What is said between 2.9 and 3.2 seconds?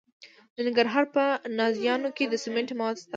شته.